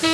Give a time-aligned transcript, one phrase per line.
[0.00, 0.06] Ja,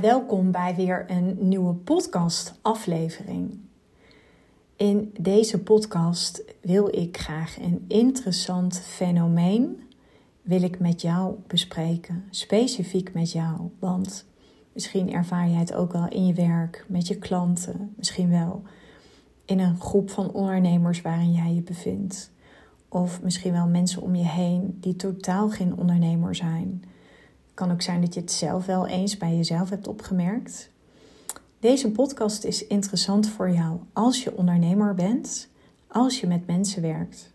[0.00, 3.60] welkom bij weer een nieuwe podcast-aflevering.
[4.76, 9.83] In deze podcast wil ik graag een interessant fenomeen
[10.44, 14.26] wil ik met jou bespreken, specifiek met jou, want
[14.72, 18.62] misschien ervaar jij het ook wel in je werk, met je klanten, misschien wel
[19.44, 22.30] in een groep van ondernemers waarin jij je bevindt,
[22.88, 26.84] of misschien wel mensen om je heen die totaal geen ondernemer zijn.
[27.54, 30.70] Kan ook zijn dat je het zelf wel eens bij jezelf hebt opgemerkt.
[31.58, 35.48] Deze podcast is interessant voor jou als je ondernemer bent,
[35.88, 37.33] als je met mensen werkt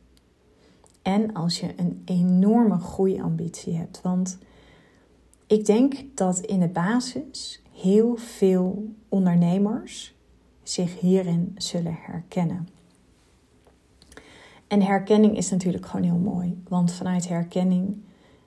[1.09, 4.01] en als je een enorme groeiambitie hebt.
[4.01, 4.37] Want
[5.47, 10.15] ik denk dat in de basis heel veel ondernemers
[10.63, 12.67] zich hierin zullen herkennen.
[14.67, 17.97] En herkenning is natuurlijk gewoon heel mooi, want vanuit herkenning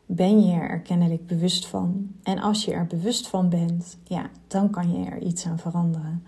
[0.06, 2.10] ben je er kennelijk bewust van.
[2.22, 6.26] En als je er bewust van bent, ja, dan kan je er iets aan veranderen.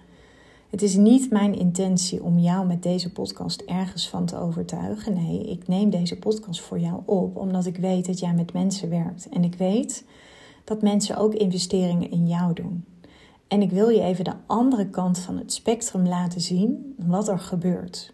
[0.74, 5.14] Het is niet mijn intentie om jou met deze podcast ergens van te overtuigen.
[5.14, 8.88] Nee, ik neem deze podcast voor jou op omdat ik weet dat jij met mensen
[8.88, 9.28] werkt.
[9.28, 10.04] En ik weet
[10.64, 12.84] dat mensen ook investeringen in jou doen.
[13.48, 17.38] En ik wil je even de andere kant van het spectrum laten zien wat er
[17.38, 18.12] gebeurt.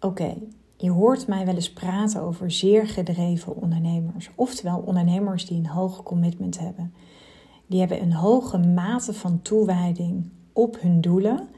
[0.00, 0.34] Oké,
[0.76, 4.30] je hoort mij wel eens praten over zeer gedreven ondernemers.
[4.34, 6.94] Oftewel ondernemers die een hoog commitment hebben.
[7.66, 11.48] Die hebben een hoge mate van toewijding op hun doelen.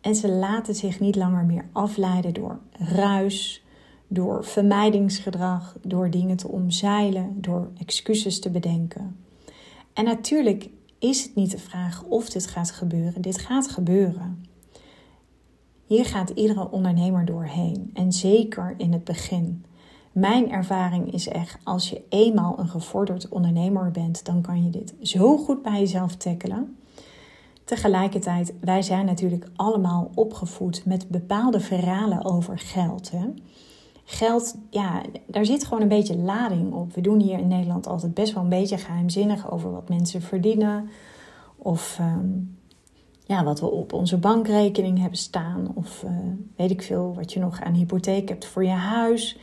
[0.00, 3.64] En ze laten zich niet langer meer afleiden door ruis,
[4.08, 9.16] door vermijdingsgedrag, door dingen te omzeilen, door excuses te bedenken.
[9.92, 13.22] En natuurlijk is het niet de vraag of dit gaat gebeuren.
[13.22, 14.44] Dit gaat gebeuren.
[15.86, 19.64] Hier gaat iedere ondernemer doorheen en zeker in het begin.
[20.12, 24.94] Mijn ervaring is echt, als je eenmaal een gevorderd ondernemer bent, dan kan je dit
[25.02, 26.77] zo goed bij jezelf tackelen.
[27.68, 33.10] Tegelijkertijd, wij zijn natuurlijk allemaal opgevoed met bepaalde verhalen over geld.
[33.10, 33.26] Hè?
[34.04, 36.94] Geld, ja, daar zit gewoon een beetje lading op.
[36.94, 40.88] We doen hier in Nederland altijd best wel een beetje geheimzinnig over wat mensen verdienen.
[41.56, 42.28] Of ehm,
[43.26, 45.72] ja, wat we op onze bankrekening hebben staan.
[45.74, 46.10] Of uh,
[46.56, 49.38] weet ik veel, wat je nog aan hypotheek hebt voor je huis.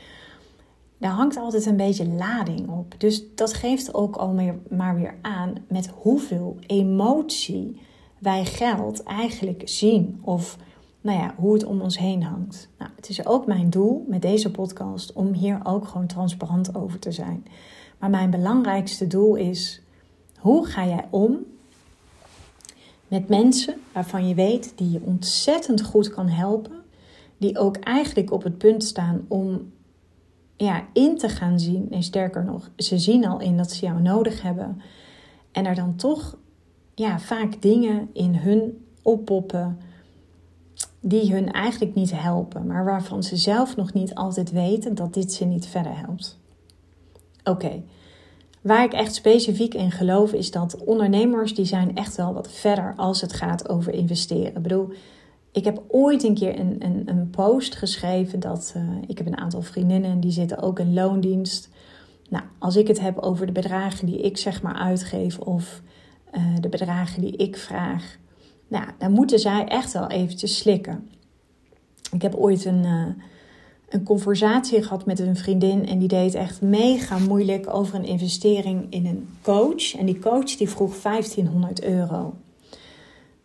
[0.98, 2.96] Daar hangt altijd een beetje lading op.
[2.98, 7.82] Dus dat geeft ook al meer, maar weer aan met hoeveel emotie
[8.26, 10.20] wij geld eigenlijk zien.
[10.22, 10.58] Of
[11.02, 12.70] nou ja, hoe het om ons heen hangt.
[12.78, 17.00] Nou, het is ook mijn doel met deze podcast om hier ook gewoon transparant over
[17.00, 17.46] te zijn.
[18.00, 19.82] Maar mijn belangrijkste doel is:
[20.40, 21.38] hoe ga jij om
[23.08, 26.84] met mensen waarvan je weet die je ontzettend goed kan helpen,
[27.38, 29.72] die ook eigenlijk op het punt staan om
[30.56, 31.88] ja, in te gaan zien.
[31.92, 34.82] En sterker nog, ze zien al in dat ze jou nodig hebben.
[35.52, 36.38] En er dan toch
[36.96, 39.80] ja, vaak dingen in hun oppoppen
[41.00, 45.34] die hun eigenlijk niet helpen, maar waarvan ze zelf nog niet altijd weten dat dit
[45.34, 46.40] ze niet verder helpt.
[47.44, 47.84] Oké,
[48.66, 52.94] Waar ik echt specifiek in geloof is dat ondernemers die zijn echt wel wat verder
[52.98, 54.56] als het gaat over investeren.
[54.56, 54.90] Ik bedoel,
[55.52, 59.38] ik heb ooit een keer een, een, een post geschreven dat uh, ik heb een
[59.38, 61.70] aantal vriendinnen die zitten ook in loondienst.
[62.30, 65.82] Nou, als ik het heb over de bedragen die ik zeg maar uitgeef of
[66.38, 68.18] uh, de bedragen die ik vraag,
[68.68, 71.10] nou, dan moeten zij echt wel eventjes slikken.
[72.12, 73.08] Ik heb ooit een, uh,
[73.90, 78.86] een conversatie gehad met een vriendin en die deed echt mega moeilijk over een investering
[78.90, 79.96] in een coach.
[79.96, 82.34] En die coach die vroeg 1500 euro.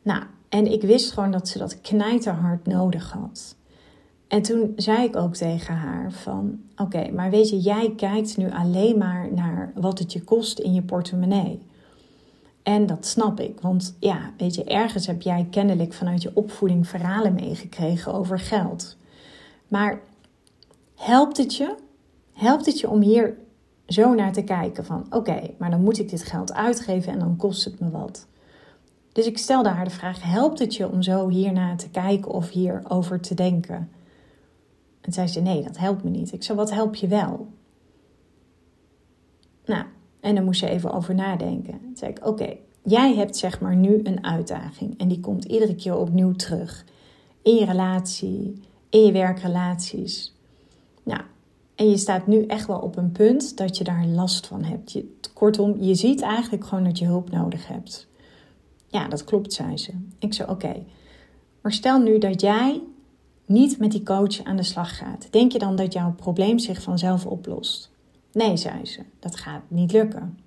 [0.03, 3.57] Nou, en ik wist gewoon dat ze dat knijterhard nodig had.
[4.29, 8.51] En toen zei ik ook tegen haar van, oké, maar weet je, jij kijkt nu
[8.51, 11.61] alleen maar naar wat het je kost in je portemonnee.
[12.63, 16.89] En dat snap ik, want ja, weet je, ergens heb jij kennelijk vanuit je opvoeding
[16.89, 18.97] verhalen meegekregen over geld.
[19.69, 20.01] Maar
[20.95, 21.75] helpt het je?
[22.33, 23.37] Helpt het je om hier
[23.87, 27.37] zo naar te kijken van oké, maar dan moet ik dit geld uitgeven en dan
[27.37, 28.27] kost het me wat.
[29.13, 32.51] Dus ik stelde haar de vraag: helpt het je om zo hiernaar te kijken of
[32.51, 33.91] hierover te denken?
[35.01, 36.33] En zei ze: nee, dat helpt me niet.
[36.33, 37.49] Ik zei: wat help je wel?
[39.65, 39.85] Nou,
[40.21, 41.81] en dan moest ze even over nadenken.
[41.81, 45.75] Toen zei ik: oké, jij hebt zeg maar nu een uitdaging en die komt iedere
[45.75, 46.85] keer opnieuw terug
[47.43, 50.35] in je relatie, in je werkrelaties.
[51.03, 51.21] Nou,
[51.75, 54.93] En je staat nu echt wel op een punt dat je daar last van hebt.
[54.93, 58.09] Je, kortom, je ziet eigenlijk gewoon dat je hulp nodig hebt.
[58.87, 59.93] Ja, dat klopt, zei ze.
[60.19, 60.83] Ik zei: Oké,
[61.61, 62.81] maar stel nu dat jij
[63.47, 65.29] niet met die coach aan de slag gaat.
[65.31, 67.91] Denk je dan dat jouw probleem zich vanzelf oplost?
[68.33, 70.39] Nee, zei ze, dat gaat niet lukken.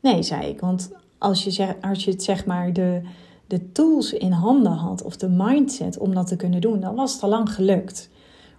[0.00, 3.02] Nee, zei ik, want als je, zeg, als je het zeg maar de,
[3.46, 7.12] de tools in handen had of de mindset om dat te kunnen doen, dan was
[7.12, 8.10] het al lang gelukt.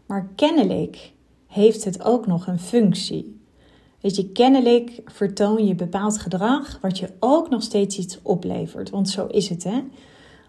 [0.06, 1.14] Maar kennelijk
[1.48, 3.40] heeft het ook nog een functie.
[4.02, 8.90] Weet je, kennelijk vertoon je bepaald gedrag wat je ook nog steeds iets oplevert.
[8.90, 9.84] Want zo is het, hè?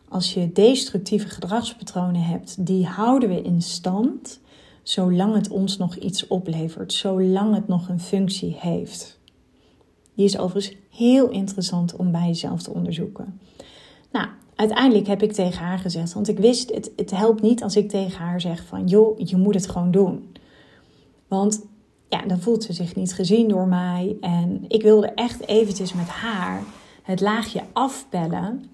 [0.09, 4.40] Als je destructieve gedragspatronen hebt, die houden we in stand
[4.83, 9.19] zolang het ons nog iets oplevert, zolang het nog een functie heeft.
[10.15, 13.41] Die is overigens heel interessant om bij jezelf te onderzoeken.
[14.13, 17.77] Nou, uiteindelijk heb ik tegen haar gezegd, want ik wist, het, het helpt niet als
[17.77, 20.33] ik tegen haar zeg van, joh, je moet het gewoon doen.
[21.29, 21.65] Want
[22.09, 24.17] ja, dan voelt ze zich niet gezien door mij.
[24.21, 26.63] En ik wilde echt eventjes met haar
[27.03, 28.65] het laagje afbellen.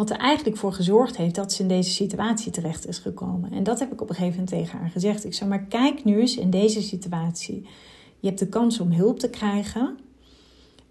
[0.00, 3.52] Wat er eigenlijk voor gezorgd heeft dat ze in deze situatie terecht is gekomen.
[3.52, 5.24] En dat heb ik op een gegeven moment tegen haar gezegd.
[5.24, 7.68] Ik zei, maar kijk nu eens in deze situatie.
[8.20, 9.98] Je hebt de kans om hulp te krijgen.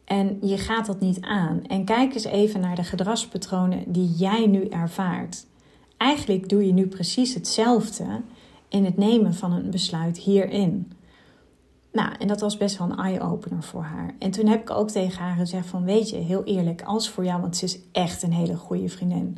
[0.05, 1.65] En je gaat dat niet aan.
[1.67, 5.45] En kijk eens even naar de gedragspatronen die jij nu ervaart.
[5.97, 8.21] Eigenlijk doe je nu precies hetzelfde
[8.67, 10.91] in het nemen van een besluit hierin.
[11.91, 14.15] Nou, en dat was best wel een eye-opener voor haar.
[14.19, 17.25] En toen heb ik ook tegen haar gezegd van, weet je, heel eerlijk, als voor
[17.25, 19.37] jou, want ze is echt een hele goede vriendin.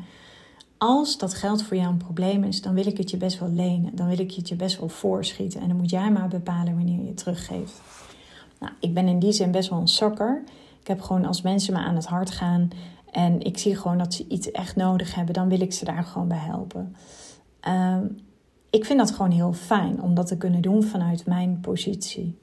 [0.77, 3.49] Als dat geld voor jou een probleem is, dan wil ik het je best wel
[3.49, 3.95] lenen.
[3.95, 5.61] Dan wil ik het je best wel voorschieten.
[5.61, 7.81] En dan moet jij maar bepalen wanneer je het teruggeeft.
[8.59, 10.43] Nou, ik ben in die zin best wel een sokker.
[10.81, 12.69] Ik heb gewoon als mensen me aan het hart gaan
[13.11, 16.03] en ik zie gewoon dat ze iets echt nodig hebben, dan wil ik ze daar
[16.03, 16.95] gewoon bij helpen.
[17.59, 18.05] Ehm,
[18.71, 22.37] ik vind dat gewoon heel fijn om dat te kunnen doen vanuit mijn positie.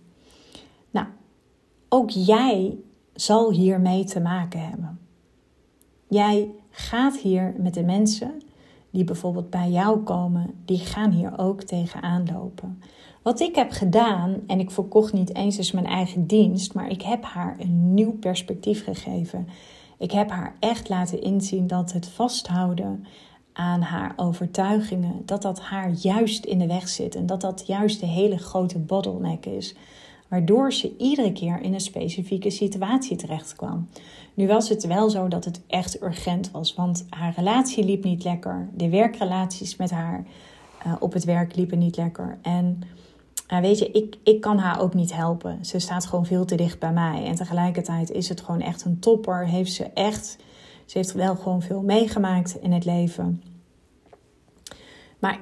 [0.90, 1.06] Nou,
[1.88, 2.76] ook jij
[3.14, 4.98] zal hiermee te maken hebben.
[6.08, 8.42] Jij gaat hier met de mensen
[8.90, 12.82] die bijvoorbeeld bij jou komen, die gaan hier ook tegenaan lopen.
[13.22, 17.02] Wat ik heb gedaan, en ik verkocht niet eens eens mijn eigen dienst, maar ik
[17.02, 19.48] heb haar een nieuw perspectief gegeven.
[19.98, 23.04] Ik heb haar echt laten inzien dat het vasthouden
[23.58, 28.00] aan haar overtuigingen, dat dat haar juist in de weg zit en dat dat juist
[28.00, 29.74] de hele grote bottleneck is,
[30.28, 33.88] waardoor ze iedere keer in een specifieke situatie terecht kwam.
[34.34, 38.24] Nu was het wel zo dat het echt urgent was, want haar relatie liep niet
[38.24, 40.24] lekker, de werkrelaties met haar
[40.86, 42.82] uh, op het werk liepen niet lekker en
[43.52, 45.64] uh, weet je, ik, ik kan haar ook niet helpen.
[45.64, 47.24] Ze staat gewoon veel te dicht bij mij.
[47.24, 49.46] En tegelijkertijd is het gewoon echt een topper.
[49.46, 50.36] Heeft ze echt,
[50.88, 53.42] ze heeft wel gewoon veel meegemaakt in het leven.
[55.18, 55.40] Maar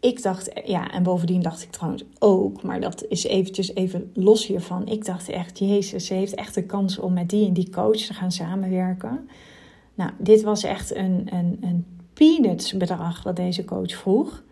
[0.00, 4.46] ik dacht, ja, en bovendien dacht ik trouwens ook, maar dat is eventjes even los
[4.46, 4.86] hiervan.
[4.86, 7.96] Ik dacht echt, jezus, ze heeft echt de kans om met die en die coach
[7.96, 9.28] te gaan samenwerken.
[9.94, 14.42] Nou, dit was echt een, een, een peanuts bedrag wat deze coach vroeg.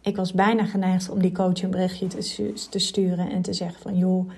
[0.00, 3.80] Ik was bijna geneigd om die coach een berichtje te, te sturen en te zeggen
[3.80, 4.30] van, joh,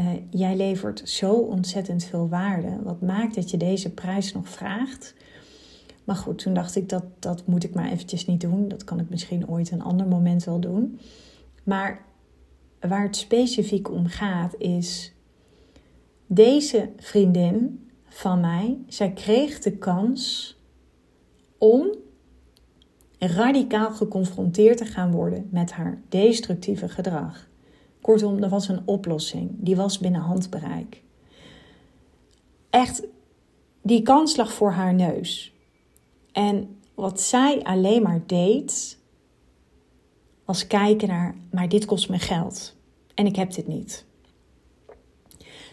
[0.00, 2.78] uh, jij levert zo ontzettend veel waarde.
[2.82, 5.14] Wat maakt dat je deze prijs nog vraagt?
[6.04, 8.68] Maar goed, toen dacht ik dat dat moet ik maar eventjes niet doen.
[8.68, 10.98] Dat kan ik misschien ooit een ander moment wel doen.
[11.62, 12.04] Maar
[12.80, 15.12] waar het specifiek om gaat is
[16.26, 20.56] deze vriendin van mij, zij kreeg de kans
[21.58, 21.94] om
[23.18, 27.47] radicaal geconfronteerd te gaan worden met haar destructieve gedrag.
[28.08, 31.02] Kortom, er was een oplossing, die was binnen handbereik.
[32.70, 33.02] Echt,
[33.82, 35.52] die kans lag voor haar neus.
[36.32, 38.98] En wat zij alleen maar deed,
[40.44, 42.74] was kijken naar, maar dit kost me geld
[43.14, 44.04] en ik heb dit niet.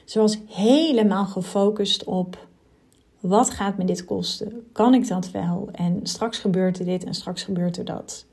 [0.05, 2.47] Ze was helemaal gefocust op
[3.19, 4.67] wat gaat me dit kosten?
[4.71, 5.69] Kan ik dat wel?
[5.71, 8.25] En straks gebeurt er dit en straks gebeurt er dat.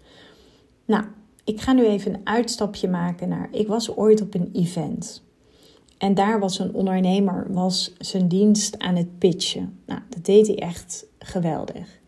[0.85, 1.05] Nou,
[1.45, 3.49] ik ga nu even een uitstapje maken naar.
[3.51, 5.23] Ik was ooit op een event.
[5.99, 9.79] En daar was een ondernemer was zijn dienst aan het pitchen.
[9.87, 12.01] Nou, dat deed hij echt geweldig.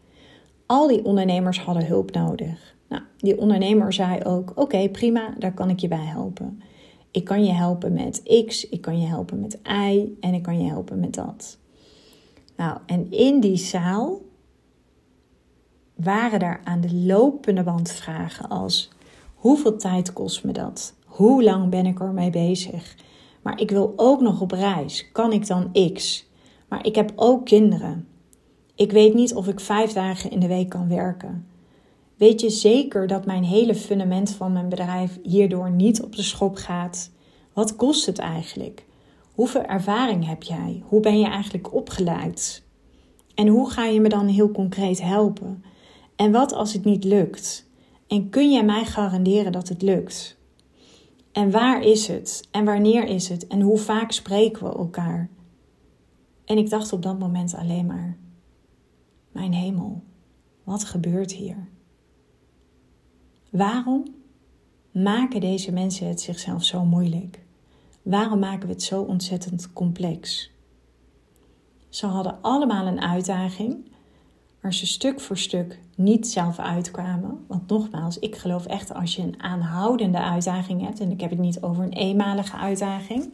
[0.66, 2.74] Al die ondernemers hadden hulp nodig.
[2.88, 6.62] Nou, die ondernemer zei ook: Oké, prima, daar kan ik je bij helpen.
[7.10, 10.62] Ik kan je helpen met X, ik kan je helpen met Y en ik kan
[10.62, 11.58] je helpen met dat.
[12.56, 14.22] Nou, en in die zaal
[15.94, 18.90] waren er aan de lopende band vragen als:
[19.44, 20.94] hoeveel tijd kost me dat?
[21.04, 22.96] Hoe lang ben ik ermee bezig?
[23.42, 25.10] Maar ik wil ook nog op reis.
[25.12, 26.26] Kan ik dan X?
[26.68, 28.08] Maar ik heb ook kinderen.
[28.74, 31.46] Ik weet niet of ik vijf dagen in de week kan werken.
[32.16, 36.56] Weet je zeker dat mijn hele fundament van mijn bedrijf hierdoor niet op de schop
[36.56, 37.10] gaat?
[37.52, 38.86] Wat kost het eigenlijk?
[39.32, 40.82] Hoeveel ervaring heb jij?
[40.86, 42.62] Hoe ben je eigenlijk opgeleid?
[43.34, 45.64] En hoe ga je me dan heel concreet helpen?
[46.16, 47.63] En wat als het niet lukt?
[48.06, 50.38] En kun jij mij garanderen dat het lukt?
[51.32, 52.48] En waar is het?
[52.50, 53.46] En wanneer is het?
[53.46, 55.30] En hoe vaak spreken we elkaar?
[56.44, 58.18] En ik dacht op dat moment alleen maar:
[59.32, 60.02] Mijn hemel,
[60.64, 61.68] wat gebeurt hier?
[63.50, 64.04] Waarom
[64.90, 67.44] maken deze mensen het zichzelf zo moeilijk?
[68.02, 70.50] Waarom maken we het zo ontzettend complex?
[71.88, 73.92] Ze hadden allemaal een uitdaging
[74.64, 77.44] waar ze stuk voor stuk niet zelf uitkwamen.
[77.46, 81.38] Want nogmaals, ik geloof echt als je een aanhoudende uitdaging hebt, en ik heb het
[81.38, 83.30] niet over een eenmalige uitdaging,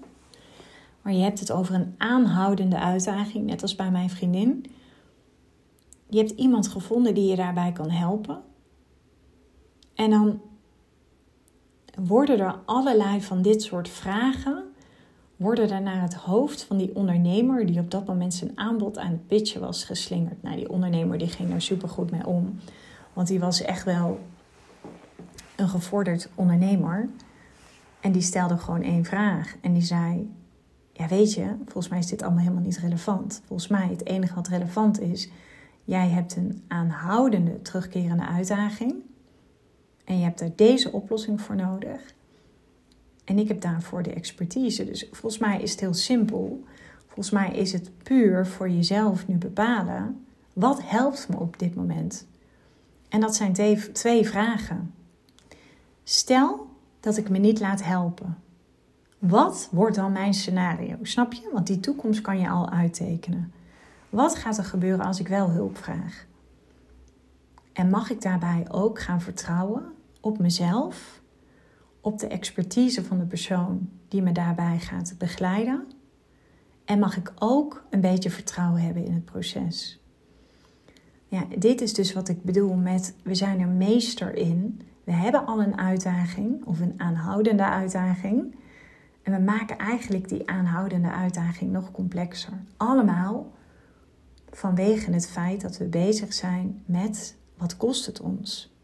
[1.03, 4.67] maar je hebt het over een aanhoudende uitdaging, net als bij mijn vriendin.
[6.09, 8.43] Je hebt iemand gevonden die je daarbij kan helpen.
[9.95, 10.41] En dan
[12.07, 14.70] worden er allerlei van dit soort vragen
[15.41, 19.11] worden er naar het hoofd van die ondernemer die op dat moment zijn aanbod aan
[19.11, 20.43] het pitchen was geslingerd.
[20.43, 22.59] Nou, die ondernemer die ging daar super goed mee om,
[23.13, 24.21] want die was echt wel
[25.57, 27.09] een gevorderd ondernemer.
[28.01, 30.31] En die stelde gewoon één vraag en die zei:
[30.93, 33.43] Ja, weet je, volgens mij is dit allemaal helemaal niet relevant.
[33.47, 35.31] Volgens mij het enige wat relevant is,
[35.85, 38.95] jij hebt een aanhoudende terugkerende uitdaging
[40.05, 42.01] en je hebt er deze oplossing voor nodig.
[43.31, 44.85] En ik heb daarvoor de expertise.
[44.85, 46.65] Dus volgens mij is het heel simpel.
[47.07, 50.25] Volgens mij is het puur voor jezelf nu bepalen.
[50.53, 52.27] Wat helpt me op dit moment?
[53.09, 53.53] En dat zijn
[53.93, 54.95] twee vragen.
[56.05, 56.67] Stel
[57.01, 58.39] dat ik me niet laat helpen.
[59.19, 60.97] Wat wordt dan mijn scenario?
[61.03, 61.51] Snap je?
[61.53, 63.53] Want die toekomst kan je al uittekenen.
[64.09, 66.27] Wat gaat er gebeuren als ik wel hulp vraag?
[67.73, 71.20] En mag ik daarbij ook gaan vertrouwen op mezelf
[72.01, 75.87] op de expertise van de persoon die me daarbij gaat begeleiden.
[76.85, 80.01] En mag ik ook een beetje vertrouwen hebben in het proces.
[81.29, 84.81] Ja, dit is dus wat ik bedoel met we zijn er meester in.
[85.05, 88.55] We hebben al een uitdaging of een aanhoudende uitdaging.
[89.23, 92.53] En we maken eigenlijk die aanhoudende uitdaging nog complexer.
[92.77, 93.53] Allemaal
[94.51, 98.75] vanwege het feit dat we bezig zijn met wat kost het ons.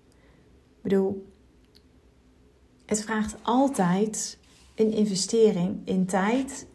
[0.77, 1.35] Ik bedoel,
[2.87, 4.39] het vraagt altijd
[4.75, 6.67] een investering in tijd,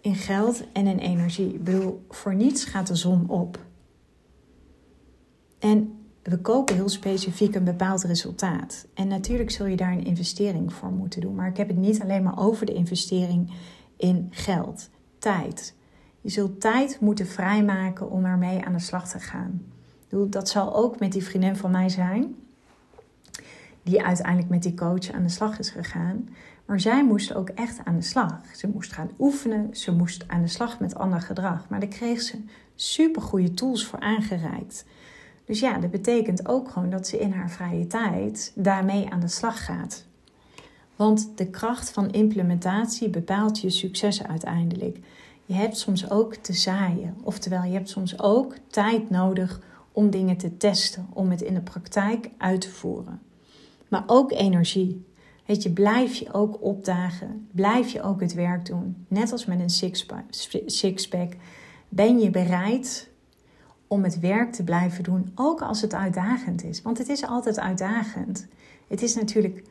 [0.00, 1.54] in geld en in energie.
[1.54, 3.58] Ik bedoel, voor niets gaat de zon op.
[5.58, 8.86] En we kopen heel specifiek een bepaald resultaat.
[8.94, 11.34] En natuurlijk zul je daar een investering voor moeten doen.
[11.34, 13.50] Maar ik heb het niet alleen maar over de investering
[13.96, 15.74] in geld, tijd.
[16.20, 19.62] Je zult tijd moeten vrijmaken om ermee aan de slag te gaan.
[20.08, 22.34] Dat zal ook met die vriendin van mij zijn
[23.88, 26.28] die uiteindelijk met die coach aan de slag is gegaan.
[26.64, 28.40] Maar zij moest ook echt aan de slag.
[28.56, 31.68] Ze moest gaan oefenen, ze moest aan de slag met ander gedrag.
[31.68, 32.40] Maar daar kreeg ze
[32.74, 34.84] super goede tools voor aangereikt.
[35.44, 39.28] Dus ja, dat betekent ook gewoon dat ze in haar vrije tijd daarmee aan de
[39.28, 40.06] slag gaat.
[40.96, 44.98] Want de kracht van implementatie bepaalt je succes uiteindelijk.
[45.44, 47.16] Je hebt soms ook te zaaien.
[47.22, 49.60] Oftewel, je hebt soms ook tijd nodig
[49.92, 53.26] om dingen te testen, om het in de praktijk uit te voeren
[53.88, 55.06] maar ook energie.
[55.46, 59.04] Weet je, blijf je ook opdagen, blijf je ook het werk doen.
[59.08, 59.70] Net als met een
[60.66, 61.32] sixpack
[61.88, 63.10] ben je bereid
[63.86, 66.82] om het werk te blijven doen, ook als het uitdagend is.
[66.82, 68.46] Want het is altijd uitdagend.
[68.88, 69.62] Het is natuurlijk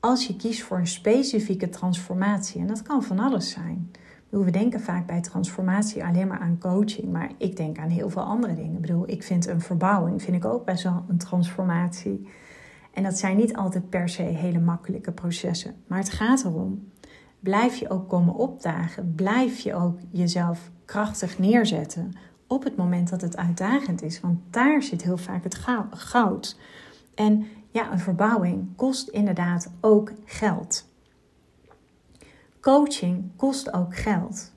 [0.00, 3.90] als je kiest voor een specifieke transformatie, en dat kan van alles zijn.
[4.28, 8.22] We denken vaak bij transformatie alleen maar aan coaching, maar ik denk aan heel veel
[8.22, 8.74] andere dingen.
[8.74, 12.28] Ik bedoel, ik vind een verbouwing vind ik ook best wel een transformatie.
[12.96, 15.74] En dat zijn niet altijd per se hele makkelijke processen.
[15.86, 16.90] Maar het gaat erom.
[17.40, 19.14] Blijf je ook komen opdagen.
[19.14, 22.12] Blijf je ook jezelf krachtig neerzetten
[22.46, 24.20] op het moment dat het uitdagend is.
[24.20, 25.58] Want daar zit heel vaak het
[25.90, 26.58] goud.
[27.14, 30.88] En ja, een verbouwing kost inderdaad ook geld.
[32.60, 34.52] Coaching kost ook geld.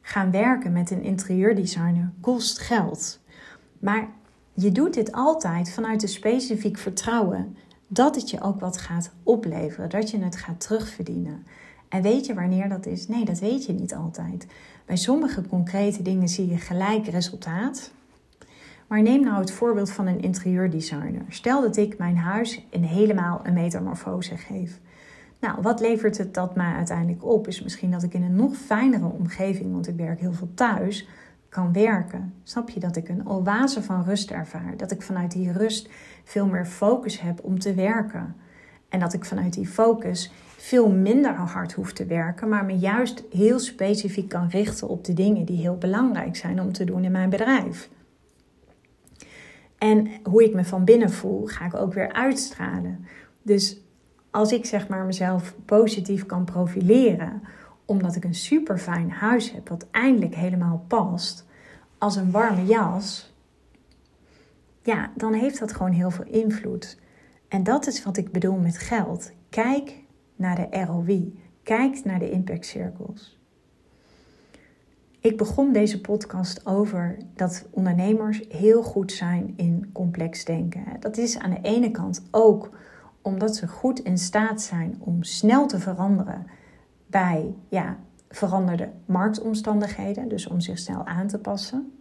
[0.00, 3.20] Gaan werken met een interieurdesigner kost geld.
[3.78, 4.08] Maar
[4.54, 7.56] je doet dit altijd vanuit een specifiek vertrouwen
[7.94, 11.46] dat het je ook wat gaat opleveren, dat je het gaat terugverdienen.
[11.88, 13.08] En weet je wanneer dat is?
[13.08, 14.46] Nee, dat weet je niet altijd.
[14.86, 17.92] Bij sommige concrete dingen zie je gelijk resultaat.
[18.86, 21.24] Maar neem nou het voorbeeld van een interieurdesigner.
[21.28, 24.80] Stel dat ik mijn huis in helemaal een metamorfose geef.
[25.40, 27.48] Nou, wat levert het dat mij uiteindelijk op?
[27.48, 31.08] Is misschien dat ik in een nog fijnere omgeving, want ik werk heel veel thuis,
[31.54, 32.34] kan werken.
[32.42, 34.76] Snap je dat ik een oase van rust ervaar?
[34.76, 35.88] Dat ik vanuit die rust
[36.24, 38.36] veel meer focus heb om te werken.
[38.88, 43.24] En dat ik vanuit die focus veel minder hard hoef te werken, maar me juist
[43.30, 47.12] heel specifiek kan richten op de dingen die heel belangrijk zijn om te doen in
[47.12, 47.90] mijn bedrijf.
[49.78, 53.06] En hoe ik me van binnen voel, ga ik ook weer uitstralen.
[53.42, 53.80] Dus
[54.30, 57.42] als ik zeg maar mezelf positief kan profileren,
[57.84, 61.46] omdat ik een super fijn huis heb, wat eindelijk helemaal past,
[61.98, 63.34] als een warme jas,
[64.82, 66.98] ja, dan heeft dat gewoon heel veel invloed.
[67.48, 69.32] En dat is wat ik bedoel met geld.
[69.48, 69.94] Kijk
[70.36, 71.38] naar de ROI.
[71.62, 73.38] Kijk naar de impact circles.
[75.20, 80.84] Ik begon deze podcast over dat ondernemers heel goed zijn in complex denken.
[81.00, 82.70] Dat is aan de ene kant ook
[83.22, 86.46] omdat ze goed in staat zijn om snel te veranderen
[87.14, 87.96] bij ja,
[88.28, 91.92] veranderde marktomstandigheden, dus om zich snel aan te passen.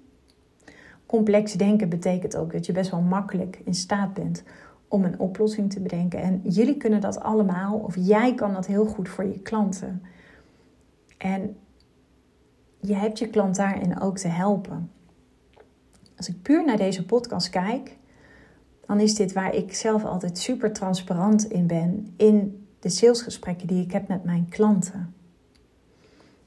[1.06, 4.44] Complex denken betekent ook dat je best wel makkelijk in staat bent
[4.88, 6.22] om een oplossing te bedenken.
[6.22, 10.02] En jullie kunnen dat allemaal, of jij kan dat heel goed voor je klanten.
[11.18, 11.58] En
[12.80, 14.92] je hebt je klant daarin ook te helpen.
[16.18, 17.98] Als ik puur naar deze podcast kijk,
[18.86, 23.84] dan is dit waar ik zelf altijd super transparant in ben in de salesgesprekken die
[23.84, 25.14] ik heb met mijn klanten.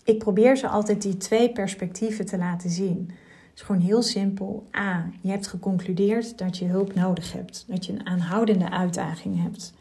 [0.04, 3.10] Ik probeer ze altijd die twee perspectieven te laten zien
[3.56, 4.66] is gewoon heel simpel.
[4.76, 7.64] A, je hebt geconcludeerd dat je hulp nodig hebt.
[7.68, 9.74] Dat je een aanhoudende uitdaging hebt.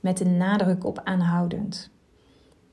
[0.00, 1.90] Met een nadruk op aanhoudend.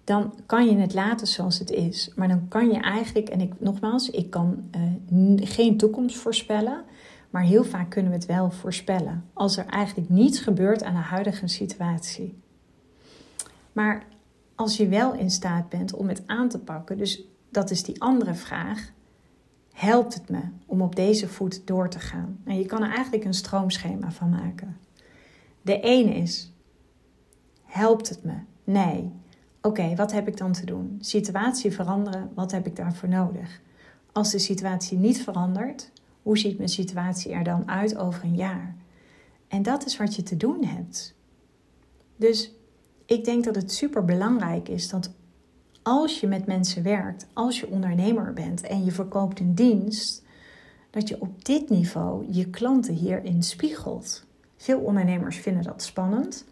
[0.04, 2.12] Dan kan je het laten zoals het is.
[2.16, 4.70] Maar dan kan je eigenlijk, en ik nogmaals, ik kan
[5.12, 6.84] uh, geen toekomst voorspellen.
[7.30, 9.24] Maar heel vaak kunnen we het wel voorspellen.
[9.34, 12.42] Als er eigenlijk niets gebeurt aan de huidige situatie.
[13.78, 14.04] Maar
[14.56, 18.02] als je wel in staat bent om het aan te pakken, dus dat is die
[18.02, 18.92] andere vraag
[19.74, 22.40] helpt het me om op deze voet door te gaan?
[22.44, 24.78] En je kan er eigenlijk een stroomschema van maken.
[25.62, 26.54] De ene is,
[27.64, 28.34] helpt het me?
[28.64, 29.12] Nee.
[29.62, 30.98] Oké, wat heb ik dan te doen?
[31.00, 33.62] Situatie veranderen, wat heb ik daarvoor nodig?
[34.12, 38.76] Als de situatie niet verandert, hoe ziet mijn situatie er dan uit over een jaar?
[39.48, 41.16] En dat is wat je te doen hebt.
[42.16, 42.57] Dus
[43.08, 45.14] ik denk dat het super belangrijk is dat
[45.84, 50.26] als je met mensen werkt, als je ondernemer bent en je verkoopt een dienst,
[50.90, 54.26] dat je op dit niveau je klanten hierin spiegelt.
[54.58, 56.46] Veel ondernemers vinden dat spannend,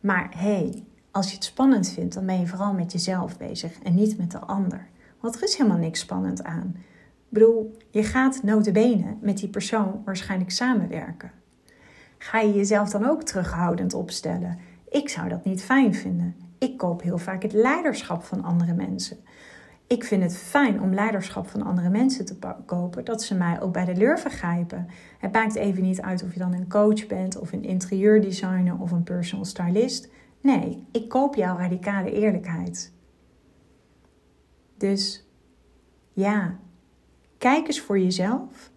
[0.00, 3.94] maar hey, als je het spannend vindt, dan ben je vooral met jezelf bezig en
[3.94, 4.88] niet met de ander.
[5.20, 6.72] Want er is helemaal niks spannend aan.
[6.76, 6.82] Ik
[7.28, 11.30] bedoel, je gaat notabene met die persoon waarschijnlijk samenwerken.
[12.18, 14.58] Ga je jezelf dan ook terughoudend opstellen?
[14.92, 16.36] Ik zou dat niet fijn vinden.
[16.58, 19.16] Ik koop heel vaak het leiderschap van andere mensen.
[19.86, 23.72] Ik vind het fijn om leiderschap van andere mensen te kopen, dat ze mij ook
[23.72, 24.88] bij de leur vergrijpen.
[25.18, 28.90] Het maakt even niet uit of je dan een coach bent, of een interieurdesigner of
[28.90, 30.08] een personal stylist.
[30.40, 32.92] Nee, ik koop jouw radicale eerlijkheid.
[34.76, 35.26] Dus
[36.12, 36.58] ja,
[37.38, 38.70] kijk eens voor jezelf.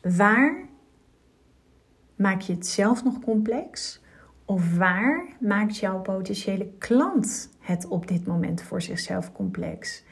[0.00, 0.68] Waar
[2.16, 4.00] maak je het zelf nog complex?
[4.48, 10.04] Of waar maakt jouw potentiële klant het op dit moment voor zichzelf complex?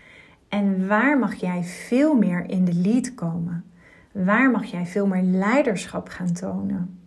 [0.48, 3.64] En waar mag jij veel meer in de lead komen?
[4.12, 6.98] Waar mag jij veel meer leiderschap gaan tonen?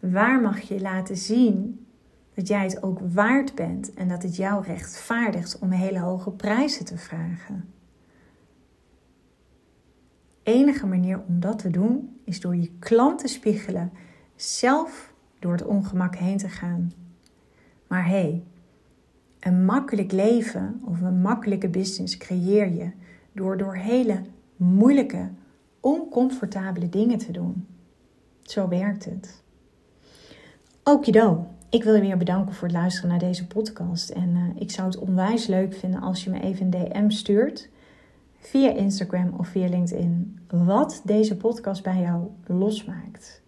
[0.00, 1.86] Waar mag je laten zien
[2.34, 6.84] dat jij het ook waard bent en dat het jou rechtvaardigt om hele hoge prijzen
[6.84, 7.72] te vragen?
[10.42, 13.92] Enige manier om dat te doen is door je klant te spiegelen,
[14.36, 16.92] zelf door het ongemak heen te gaan.
[17.86, 18.42] Maar hé, hey,
[19.40, 22.90] een makkelijk leven of een makkelijke business creëer je
[23.32, 24.22] door door hele
[24.56, 25.28] moeilijke,
[25.80, 27.66] oncomfortabele dingen te doen.
[28.42, 29.42] Zo werkt het.
[30.82, 34.10] Okido, ik wil je weer bedanken voor het luisteren naar deze podcast.
[34.10, 37.68] En uh, ik zou het onwijs leuk vinden als je me even een DM stuurt
[38.38, 43.42] via Instagram of via LinkedIn wat deze podcast bij jou losmaakt.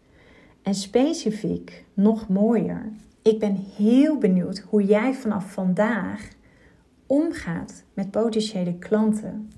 [0.71, 6.29] En specifiek, nog mooier, ik ben heel benieuwd hoe jij vanaf vandaag
[7.07, 9.51] omgaat met potentiële klanten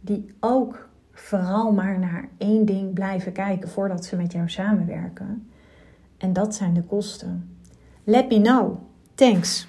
[0.00, 5.50] die ook vooral maar naar één ding blijven kijken voordat ze met jou samenwerken.
[6.18, 7.56] En dat zijn de kosten.
[8.04, 8.78] Let me know.
[9.14, 9.68] Thanks.